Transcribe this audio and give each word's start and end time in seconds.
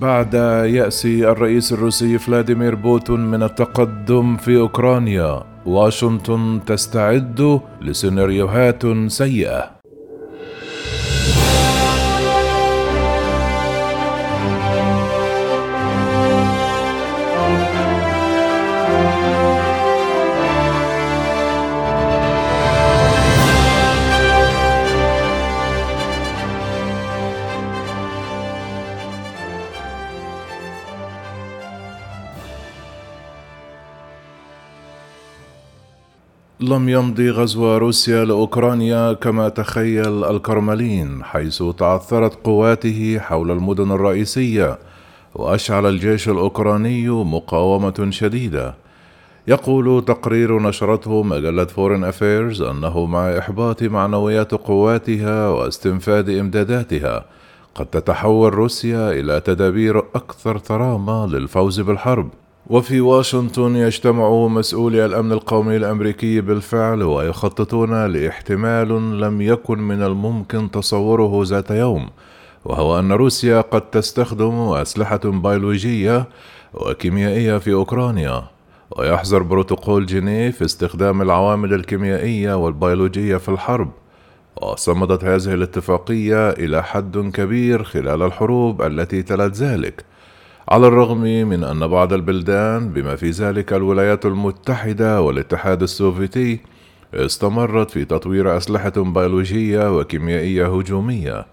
بعد 0.00 0.34
يأس 0.74 1.06
الرئيس 1.06 1.72
الروسي 1.72 2.18
فلاديمير 2.18 2.74
بوتون 2.74 3.20
من 3.30 3.42
التقدم 3.42 4.36
في 4.36 4.56
أوكرانيا 4.56 5.42
واشنطن 5.66 6.60
تستعد 6.66 7.60
لسيناريوهات 7.80 8.82
سيئة. 9.06 9.73
لم 36.60 36.88
يمض 36.88 37.30
غزو 37.30 37.76
روسيا 37.76 38.24
لأوكرانيا 38.24 39.12
كما 39.12 39.48
تخيل 39.48 40.24
الكرملين 40.24 41.24
حيث 41.24 41.62
تعثرت 41.78 42.34
قواته 42.44 43.18
حول 43.18 43.50
المدن 43.50 43.90
الرئيسية 43.92 44.78
وأشعل 45.34 45.86
الجيش 45.86 46.28
الأوكراني 46.28 47.08
مقاومة 47.08 48.06
شديدة. 48.10 48.74
يقول 49.48 50.04
تقرير 50.04 50.62
نشرته 50.62 51.22
مجلة 51.22 51.64
فورن 51.64 52.04
افيرز 52.04 52.62
أنه 52.62 53.06
مع 53.06 53.38
إحباط 53.38 53.82
معنويات 53.82 54.54
قواتها 54.54 55.48
واستنفاد 55.48 56.30
إمداداتها 56.30 57.24
قد 57.74 57.86
تتحول 57.86 58.54
روسيا 58.54 59.10
إلى 59.10 59.40
تدابير 59.40 59.98
أكثر 59.98 60.58
صرامة 60.58 61.26
للفوز 61.26 61.80
بالحرب. 61.80 62.28
وفي 62.66 63.00
واشنطن 63.00 63.76
يجتمع 63.76 64.46
مسؤولي 64.46 65.04
الأمن 65.04 65.32
القومي 65.32 65.76
الأمريكي 65.76 66.40
بالفعل 66.40 67.02
ويخططون 67.02 68.06
لاحتمال 68.06 69.20
لم 69.20 69.40
يكن 69.40 69.78
من 69.78 70.02
الممكن 70.02 70.70
تصوره 70.70 71.42
ذات 71.44 71.70
يوم 71.70 72.08
وهو 72.64 72.98
أن 72.98 73.12
روسيا 73.12 73.60
قد 73.60 73.90
تستخدم 73.90 74.54
أسلحة 74.60 75.20
بيولوجية 75.24 76.28
وكيميائية 76.74 77.58
في 77.58 77.72
أوكرانيا 77.72 78.42
ويحظر 78.90 79.42
بروتوكول 79.42 80.06
جنيف 80.06 80.62
استخدام 80.62 81.22
العوامل 81.22 81.74
الكيميائية 81.74 82.54
والبيولوجية 82.54 83.36
في 83.36 83.48
الحرب. 83.48 83.90
وصمدت 84.62 85.24
هذه 85.24 85.54
الاتفاقية 85.54 86.50
إلى 86.50 86.82
حد 86.82 87.18
كبير 87.34 87.84
خلال 87.84 88.22
الحروب 88.22 88.82
التي 88.82 89.22
تلت 89.22 89.54
ذلك. 89.56 90.04
على 90.68 90.86
الرغم 90.86 91.20
من 91.20 91.64
أن 91.64 91.86
بعض 91.86 92.12
البلدان 92.12 92.88
بما 92.88 93.16
في 93.16 93.30
ذلك 93.30 93.72
الولايات 93.72 94.26
المتحدة 94.26 95.22
والاتحاد 95.22 95.82
السوفيتي 95.82 96.60
استمرت 97.14 97.90
في 97.90 98.04
تطوير 98.04 98.56
أسلحة 98.56 98.92
بيولوجية 98.96 99.98
وكيميائية 99.98 100.66
هجومية. 100.66 101.46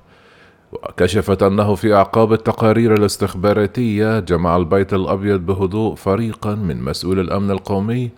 وكشفت 0.73 1.43
أنه 1.43 1.75
في 1.75 1.95
أعقاب 1.95 2.33
التقارير 2.33 2.95
الاستخباراتية 2.95 4.21
جمع 4.21 4.57
البيت 4.57 4.95
الأبيض 4.95 5.41
بهدوء 5.41 5.95
فريقا 5.95 6.55
من 6.55 6.83
مسؤول 6.83 7.21
الأمن 7.21 7.51
القومي 7.51 8.11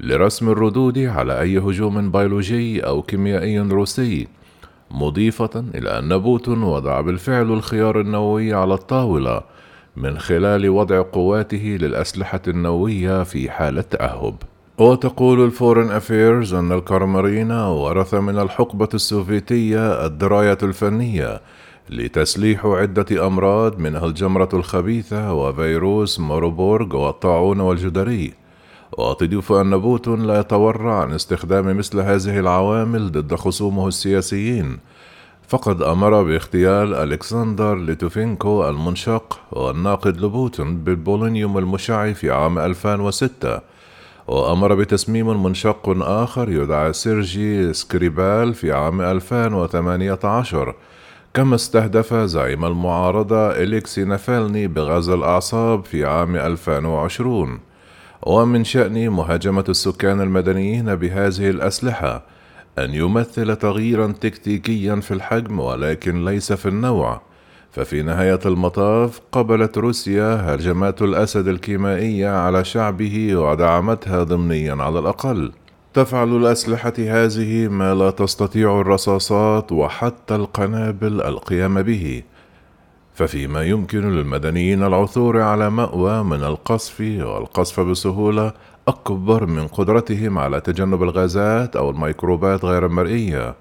لرسم 0.00 0.48
الردود 0.48 0.98
على 0.98 1.40
أي 1.40 1.58
هجوم 1.58 2.10
بيولوجي 2.10 2.80
أو 2.80 3.02
كيميائي 3.02 3.58
روسي 3.58 4.28
مضيفة 4.90 5.64
إلى 5.74 5.98
أن 5.98 6.18
بوتين 6.18 6.62
وضع 6.62 7.00
بالفعل 7.00 7.52
الخيار 7.52 8.00
النووي 8.00 8.54
على 8.54 8.74
الطاولة 8.74 9.40
من 9.96 10.18
خلال 10.18 10.68
وضع 10.70 11.02
قواته 11.02 11.78
للأسلحة 11.80 12.40
النووية 12.48 13.22
في 13.22 13.50
حالة 13.50 13.82
تأهب. 13.82 14.34
وتقول 14.78 15.44
الفورن 15.44 15.90
أفيرز 15.90 16.54
أن 16.54 16.72
الكرملين 16.72 17.52
ورث 17.52 18.14
من 18.14 18.38
الحقبة 18.38 18.88
السوفيتية 18.94 20.06
الدراية 20.06 20.58
الفنية 20.62 21.40
لتسليح 21.90 22.66
عدة 22.66 23.26
أمراض 23.26 23.78
منها 23.78 24.06
الجمرة 24.06 24.48
الخبيثة 24.52 25.32
وفيروس 25.32 26.20
ماربورغ 26.20 26.96
والطاعون 26.96 27.60
والجدري. 27.60 28.32
وتضيف 28.98 29.52
أن 29.52 29.76
بوتين 29.76 30.26
لا 30.26 30.40
يتورع 30.40 31.00
عن 31.02 31.12
استخدام 31.12 31.76
مثل 31.78 32.00
هذه 32.00 32.38
العوامل 32.38 33.12
ضد 33.12 33.34
خصومه 33.34 33.88
السياسيين. 33.88 34.78
فقد 35.48 35.82
أمر 35.82 36.22
باغتيال 36.22 36.94
ألكسندر 36.94 37.74
ليتفينينكو 37.74 38.68
المنشق 38.68 39.40
والناقد 39.52 40.20
لبوتين 40.20 40.76
بالبولونيوم 40.76 41.58
المشع 41.58 42.12
في 42.12 42.30
عام 42.30 42.58
2006 42.58 43.60
وأمر 44.28 44.74
بتسميم 44.74 45.42
منشق 45.42 45.88
آخر 46.02 46.50
يدعى 46.50 46.92
سيرجي 46.92 47.72
سكريبال 47.72 48.54
في 48.54 48.72
عام 48.72 49.00
2018 49.00 50.74
كما 51.34 51.54
استهدف 51.54 52.14
زعيم 52.14 52.64
المعارضة 52.64 53.50
أليكسي 53.50 54.04
نافالني 54.04 54.66
بغاز 54.66 55.08
الأعصاب 55.08 55.84
في 55.84 56.04
عام 56.04 56.36
2020 56.36 57.60
ومن 58.22 58.64
شأن 58.64 59.08
مهاجمة 59.10 59.64
السكان 59.68 60.20
المدنيين 60.20 60.94
بهذه 60.94 61.50
الأسلحة 61.50 62.22
أن 62.78 62.94
يمثل 62.94 63.56
تغييرا 63.56 64.14
تكتيكيا 64.20 64.96
في 64.96 65.14
الحجم 65.14 65.60
ولكن 65.60 66.24
ليس 66.24 66.52
في 66.52 66.68
النوع. 66.68 67.22
ففي 67.72 68.02
نهاية 68.02 68.40
المطاف 68.46 69.20
قبلت 69.32 69.78
روسيا 69.78 70.54
هجمات 70.54 71.02
الأسد 71.02 71.48
الكيميائية 71.48 72.28
على 72.28 72.64
شعبه 72.64 73.36
ودعمتها 73.36 74.22
ضمنيا 74.22 74.74
على 74.74 74.98
الأقل. 74.98 75.52
تفعل 75.94 76.36
الأسلحة 76.36 76.92
هذه 76.98 77.68
ما 77.68 77.94
لا 77.94 78.10
تستطيع 78.10 78.80
الرصاصات 78.80 79.72
وحتى 79.72 80.34
القنابل 80.34 81.22
القيام 81.22 81.82
به. 81.82 82.22
ففيما 83.14 83.62
يمكن 83.62 84.10
للمدنيين 84.10 84.82
العثور 84.82 85.40
على 85.40 85.70
مأوى 85.70 86.22
من 86.22 86.44
القصف 86.44 87.00
والقصف 87.00 87.80
بسهولة 87.80 88.52
أكبر 88.88 89.46
من 89.46 89.66
قدرتهم 89.66 90.38
على 90.38 90.60
تجنب 90.60 91.02
الغازات 91.02 91.76
أو 91.76 91.90
الميكروبات 91.90 92.64
غير 92.64 92.86
المرئية. 92.86 93.54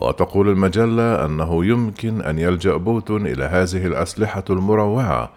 وتقول 0.00 0.48
المجلة 0.48 1.24
أنه 1.24 1.64
يمكن 1.64 2.22
أن 2.22 2.38
يلجأ 2.38 2.76
بوتين 2.76 3.26
إلى 3.26 3.44
هذه 3.44 3.86
الأسلحة 3.86 4.44
المروعة 4.50 5.30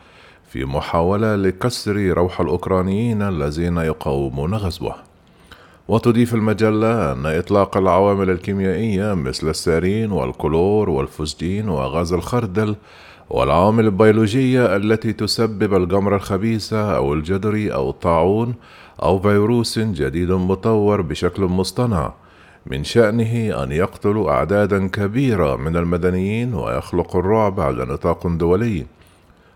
في 0.50 0.66
محاولة 0.66 1.36
لكسر 1.36 1.98
روح 1.98 2.42
الأوكرانيين 2.42 3.22
الذين 3.22 3.78
يقاومون 3.78 4.54
غزوه. 4.54 5.15
وتضيف 5.88 6.34
المجلة 6.34 7.12
أن 7.12 7.26
إطلاق 7.26 7.78
العوامل 7.78 8.30
الكيميائية 8.30 9.14
مثل 9.14 9.50
السارين 9.50 10.12
والكلور 10.12 10.90
والفوسجين 10.90 11.70
وغاز 11.70 12.14
الخردل 12.14 12.76
والعوامل 13.30 13.86
البيولوجية 13.86 14.76
التي 14.76 15.14
تسبب 15.14 15.74
الجمرة 15.74 16.16
الخبيثة 16.16 16.96
أو 16.96 17.14
الجدري 17.14 17.74
أو 17.74 17.90
الطاعون 17.90 18.54
أو 19.04 19.20
فيروس 19.20 19.80
جديد 19.80 20.32
مطور 20.32 21.02
بشكل 21.02 21.44
مصطنع 21.44 22.14
من 22.66 22.84
شأنه 22.84 23.64
أن 23.64 23.72
يقتل 23.72 24.26
أعدادا 24.28 24.88
كبيرة 24.88 25.56
من 25.56 25.78
المدنيين 25.78 26.54
ويخلق 26.54 27.16
الرعب 27.16 27.60
على 27.60 27.86
نطاق 27.86 28.28
دولي. 28.28 28.86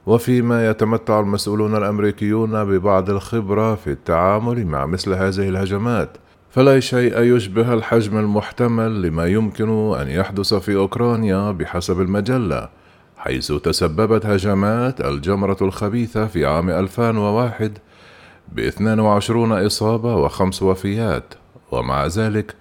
وفيما 0.06 0.70
يتمتع 0.70 1.20
المسؤولون 1.20 1.76
الأمريكيون 1.76 2.64
ببعض 2.64 3.10
الخبرة 3.10 3.76
في 3.76 3.92
التعامل 3.92 4.66
مع 4.66 4.86
مثل 4.86 5.14
هذه 5.14 5.50
الهجمات. 5.50 6.18
فلا 6.50 6.80
شيء 6.80 7.20
يشبه 7.20 7.74
الحجم 7.74 8.18
المحتمل 8.18 9.02
لما 9.02 9.26
يمكن 9.26 9.94
أن 9.94 10.08
يحدث 10.08 10.54
في 10.54 10.76
أوكرانيا 10.76 11.52
بحسب 11.52 12.02
المجلة 12.02 12.70
حيث 13.18 13.52
تسببت 13.52 14.26
هجمات 14.26 15.02
الجمرة 15.02 15.58
الخبيثة 15.62 16.28
في 16.28 16.46
عام 16.46 16.70
2001 16.70 17.78
ب 18.52 18.60
22 18.60 19.66
إصابة 19.66 20.16
وخمس 20.16 20.64
وفيات 20.64 21.34
ومع 21.72 22.06
ذلك 22.06 22.56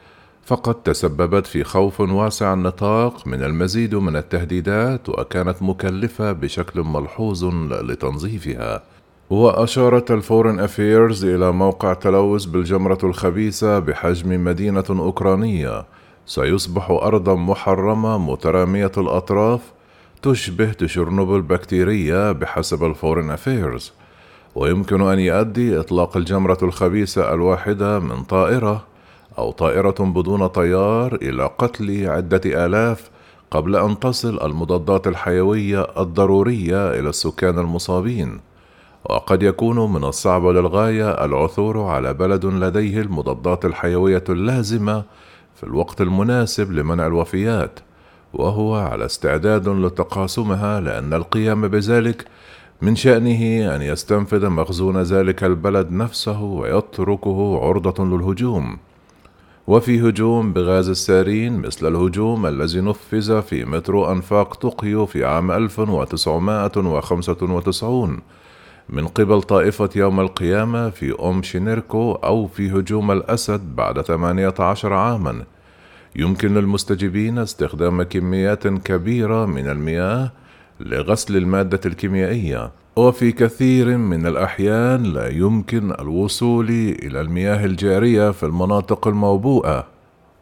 فقد 0.48 0.74
تسببت 0.74 1.46
في 1.46 1.64
خوف 1.64 2.00
واسع 2.00 2.52
النطاق 2.52 3.26
من 3.26 3.42
المزيد 3.42 3.94
من 3.94 4.16
التهديدات 4.16 5.08
وكانت 5.08 5.62
مكلفة 5.62 6.32
بشكل 6.32 6.80
ملحوظ 6.80 7.44
لتنظيفها. 7.72 8.82
وأشارت 9.30 10.10
الفورن 10.10 10.60
أفيرز 10.60 11.24
إلى 11.24 11.52
موقع 11.52 11.92
تلوث 11.92 12.44
بالجمرة 12.44 12.98
الخبيثة 13.04 13.78
بحجم 13.78 14.44
مدينة 14.44 14.84
أوكرانية. 14.90 15.84
سيصبح 16.26 16.90
أرضا 16.90 17.34
محرمة 17.34 18.18
مترامية 18.18 18.92
الأطراف 18.98 19.60
تشبه 20.22 20.72
تشيرنوبيل 20.72 21.42
بكتيرية 21.42 22.32
بحسب 22.32 22.84
الفورن 22.84 23.30
أفيرز. 23.30 23.92
ويمكن 24.54 25.00
أن 25.00 25.18
يؤدي 25.18 25.80
إطلاق 25.80 26.16
الجمرة 26.16 26.58
الخبيثة 26.62 27.34
الواحدة 27.34 27.98
من 27.98 28.22
طائرة 28.22 28.88
أو 29.38 29.50
طائرة 29.50 29.94
بدون 29.98 30.46
طيار 30.46 31.14
إلى 31.14 31.50
قتل 31.58 32.08
عدة 32.08 32.66
آلاف 32.66 33.10
قبل 33.50 33.76
أن 33.76 33.98
تصل 33.98 34.46
المضادات 34.46 35.06
الحيوية 35.06 35.86
الضرورية 35.98 36.90
إلى 36.90 37.08
السكان 37.08 37.58
المصابين. 37.58 38.40
وقد 39.04 39.42
يكون 39.42 39.92
من 39.92 40.04
الصعب 40.04 40.46
للغاية 40.46 41.24
العثور 41.24 41.80
على 41.80 42.14
بلد 42.14 42.46
لديه 42.46 43.00
المضادات 43.00 43.64
الحيوية 43.64 44.24
اللازمة 44.28 45.04
في 45.56 45.64
الوقت 45.64 46.00
المناسب 46.00 46.72
لمنع 46.72 47.06
الوفيات 47.06 47.80
وهو 48.34 48.74
على 48.74 49.04
استعداد 49.04 49.68
لتقاسمها 49.68 50.80
لأن 50.80 51.14
القيام 51.14 51.68
بذلك 51.68 52.24
من 52.82 52.96
شأنه 52.96 53.74
أن 53.76 53.82
يستنفذ 53.82 54.48
مخزون 54.48 55.02
ذلك 55.02 55.44
البلد 55.44 55.92
نفسه 55.92 56.42
ويتركه 56.42 57.60
عرضة 57.62 58.04
للهجوم. 58.04 58.78
وفي 59.68 60.08
هجوم 60.08 60.52
بغاز 60.52 60.88
السارين 60.88 61.58
مثل 61.58 61.88
الهجوم 61.88 62.46
الذي 62.46 62.80
نفذ 62.80 63.42
في 63.42 63.64
مترو 63.64 64.12
أنفاق 64.12 64.54
طوكيو 64.54 65.06
في 65.06 65.24
عام 65.24 65.50
1995 65.50 68.20
من 68.88 69.06
قبل 69.06 69.42
طائفة 69.42 69.90
يوم 69.96 70.20
القيامة 70.20 70.90
في 70.90 71.14
أم 71.22 71.42
شينيركو 71.42 72.12
أو 72.12 72.46
في 72.46 72.70
هجوم 72.70 73.10
الأسد 73.10 73.76
بعد 73.76 74.02
18 74.02 74.92
عامًا. 74.92 75.44
يمكن 76.16 76.54
للمستجيبين 76.54 77.38
استخدام 77.38 78.02
كميات 78.02 78.68
كبيرة 78.68 79.46
من 79.46 79.68
المياه 79.68 80.32
لغسل 80.80 81.36
المادة 81.36 81.80
الكيميائية. 81.86 82.70
وفي 82.98 83.32
كثير 83.32 83.96
من 83.96 84.26
الأحيان 84.26 85.02
لا 85.02 85.28
يمكن 85.28 85.92
الوصول 86.00 86.68
إلى 87.02 87.20
المياه 87.20 87.64
الجارية 87.64 88.30
في 88.30 88.42
المناطق 88.42 89.08
الموبوءة. 89.08 89.86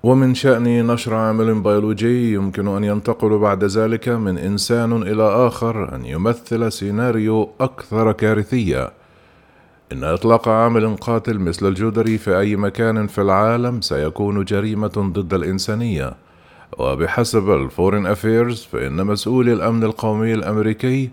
ومن 0.02 0.34
شأن 0.34 0.86
نشر 0.86 1.14
عامل 1.14 1.60
بيولوجي 1.60 2.34
يمكن 2.34 2.68
أن 2.68 2.84
ينتقل 2.84 3.38
بعد 3.38 3.64
ذلك 3.64 4.08
من 4.08 4.38
إنسان 4.38 5.02
إلى 5.02 5.22
آخر 5.22 5.94
أن 5.94 6.04
يمثل 6.06 6.72
سيناريو 6.72 7.50
أكثر 7.60 8.12
كارثية. 8.12 8.90
إن 9.92 10.04
إطلاق 10.04 10.48
عامل 10.48 10.96
قاتل 10.96 11.38
مثل 11.38 11.68
الجدري 11.68 12.18
في 12.18 12.38
أي 12.38 12.56
مكان 12.56 13.06
في 13.06 13.20
العالم 13.20 13.80
سيكون 13.80 14.44
جريمة 14.44 15.12
ضد 15.12 15.34
الإنسانية. 15.34 16.14
وبحسب 16.78 17.50
الفورين 17.50 18.06
أفيرز 18.06 18.68
فإن 18.72 19.06
مسؤولي 19.06 19.52
الأمن 19.52 19.84
القومي 19.84 20.34
الأمريكي 20.34 21.10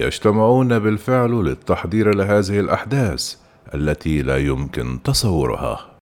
يجتمعون 0.00 0.78
بالفعل 0.78 1.30
للتحضير 1.30 2.14
لهذه 2.14 2.60
الأحداث 2.60 3.34
التي 3.74 4.22
لا 4.22 4.36
يمكن 4.36 5.02
تصورها. 5.02 5.93